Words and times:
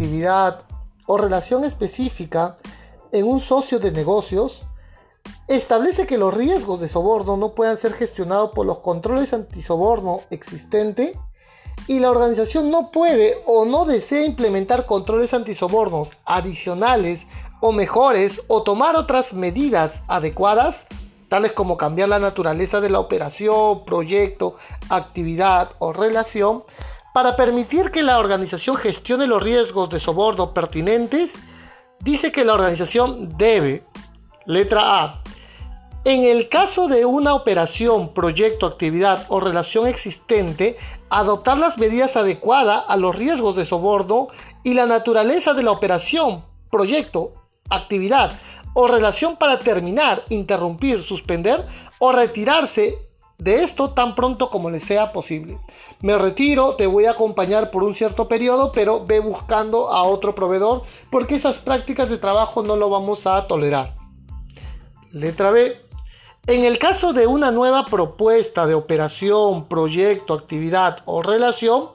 actividad 0.00 0.62
o 1.04 1.18
relación 1.18 1.62
específica 1.62 2.56
en 3.12 3.26
un 3.26 3.38
socio 3.38 3.78
de 3.78 3.92
negocios, 3.92 4.62
establece 5.46 6.06
que 6.06 6.16
los 6.16 6.32
riesgos 6.32 6.80
de 6.80 6.88
soborno 6.88 7.36
no 7.36 7.54
puedan 7.54 7.76
ser 7.76 7.92
gestionados 7.92 8.52
por 8.54 8.64
los 8.64 8.78
controles 8.78 9.34
antisoborno 9.34 10.22
existentes 10.30 11.18
y 11.86 11.98
la 11.98 12.10
organización 12.10 12.70
no 12.70 12.90
puede 12.90 13.42
o 13.44 13.66
no 13.66 13.84
desea 13.84 14.24
implementar 14.24 14.86
controles 14.86 15.34
antisobornos 15.34 16.08
adicionales 16.24 17.26
o 17.60 17.70
mejores 17.70 18.40
o 18.48 18.62
tomar 18.62 18.96
otras 18.96 19.34
medidas 19.34 19.92
adecuadas, 20.08 20.76
tales 21.28 21.52
como 21.52 21.76
cambiar 21.76 22.08
la 22.08 22.18
naturaleza 22.18 22.80
de 22.80 22.88
la 22.88 23.00
operación, 23.00 23.84
proyecto, 23.84 24.56
actividad 24.88 25.72
o 25.78 25.92
relación, 25.92 26.62
para 27.12 27.36
permitir 27.36 27.90
que 27.90 28.02
la 28.02 28.18
organización 28.18 28.76
gestione 28.76 29.26
los 29.26 29.42
riesgos 29.42 29.90
de 29.90 29.98
soborno 29.98 30.54
pertinentes, 30.54 31.32
dice 32.00 32.32
que 32.32 32.44
la 32.44 32.54
organización 32.54 33.36
debe, 33.36 33.82
letra 34.46 35.02
A, 35.02 35.22
en 36.04 36.24
el 36.24 36.48
caso 36.48 36.88
de 36.88 37.04
una 37.04 37.34
operación, 37.34 38.14
proyecto, 38.14 38.64
actividad 38.64 39.26
o 39.28 39.38
relación 39.38 39.86
existente, 39.86 40.78
adoptar 41.10 41.58
las 41.58 41.76
medidas 41.76 42.16
adecuadas 42.16 42.84
a 42.88 42.96
los 42.96 43.14
riesgos 43.14 43.54
de 43.54 43.66
soborno 43.66 44.28
y 44.64 44.72
la 44.72 44.86
naturaleza 44.86 45.52
de 45.52 45.62
la 45.62 45.72
operación, 45.72 46.42
proyecto, 46.70 47.34
actividad 47.68 48.32
o 48.72 48.86
relación 48.86 49.36
para 49.36 49.58
terminar, 49.58 50.24
interrumpir, 50.30 51.02
suspender 51.02 51.66
o 51.98 52.12
retirarse 52.12 53.09
de 53.40 53.64
esto 53.64 53.90
tan 53.90 54.14
pronto 54.14 54.50
como 54.50 54.70
le 54.70 54.80
sea 54.80 55.12
posible. 55.12 55.58
Me 56.00 56.16
retiro, 56.16 56.76
te 56.76 56.86
voy 56.86 57.06
a 57.06 57.12
acompañar 57.12 57.70
por 57.70 57.82
un 57.82 57.94
cierto 57.94 58.28
periodo, 58.28 58.70
pero 58.70 59.04
ve 59.04 59.18
buscando 59.18 59.90
a 59.90 60.04
otro 60.04 60.34
proveedor 60.34 60.82
porque 61.10 61.34
esas 61.34 61.58
prácticas 61.58 62.10
de 62.10 62.18
trabajo 62.18 62.62
no 62.62 62.76
lo 62.76 62.90
vamos 62.90 63.26
a 63.26 63.46
tolerar. 63.46 63.94
Letra 65.10 65.50
B. 65.50 65.80
En 66.46 66.64
el 66.64 66.78
caso 66.78 67.12
de 67.12 67.26
una 67.26 67.50
nueva 67.50 67.84
propuesta 67.84 68.66
de 68.66 68.74
operación, 68.74 69.66
proyecto, 69.66 70.34
actividad 70.34 70.98
o 71.04 71.22
relación, 71.22 71.90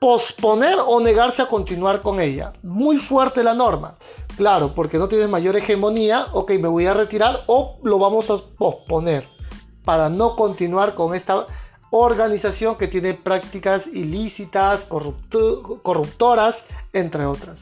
posponer 0.00 0.78
o 0.84 1.00
negarse 1.00 1.42
a 1.42 1.46
continuar 1.46 2.00
con 2.00 2.20
ella. 2.20 2.52
Muy 2.62 2.96
fuerte 2.96 3.44
la 3.44 3.54
norma. 3.54 3.96
Claro, 4.36 4.74
porque 4.74 4.98
no 4.98 5.08
tienes 5.08 5.28
mayor 5.28 5.56
hegemonía, 5.56 6.28
ok, 6.32 6.52
me 6.52 6.68
voy 6.68 6.86
a 6.86 6.94
retirar 6.94 7.42
o 7.46 7.78
lo 7.82 7.98
vamos 7.98 8.30
a 8.30 8.36
posponer 8.56 9.39
para 9.84 10.08
no 10.08 10.36
continuar 10.36 10.94
con 10.94 11.14
esta 11.14 11.46
organización 11.90 12.76
que 12.76 12.88
tiene 12.88 13.14
prácticas 13.14 13.86
ilícitas, 13.86 14.86
corruptoras, 15.82 16.64
entre 16.92 17.24
otras. 17.26 17.60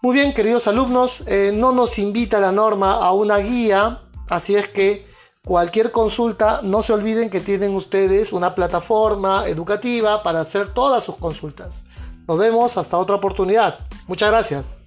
Muy 0.00 0.14
bien, 0.14 0.34
queridos 0.34 0.66
alumnos, 0.66 1.22
eh, 1.26 1.52
no 1.54 1.72
nos 1.72 1.98
invita 1.98 2.40
la 2.40 2.50
norma 2.50 2.94
a 2.94 3.12
una 3.12 3.38
guía 3.38 4.00
Así 4.32 4.56
es 4.56 4.66
que 4.68 5.06
cualquier 5.44 5.92
consulta, 5.92 6.60
no 6.62 6.82
se 6.82 6.94
olviden 6.94 7.28
que 7.28 7.40
tienen 7.40 7.74
ustedes 7.74 8.32
una 8.32 8.54
plataforma 8.54 9.46
educativa 9.46 10.22
para 10.22 10.40
hacer 10.40 10.72
todas 10.72 11.04
sus 11.04 11.16
consultas. 11.16 11.82
Nos 12.26 12.38
vemos 12.38 12.78
hasta 12.78 12.96
otra 12.96 13.16
oportunidad. 13.16 13.80
Muchas 14.06 14.30
gracias. 14.30 14.81